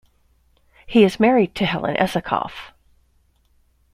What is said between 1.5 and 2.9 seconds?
to Helen Esakoff.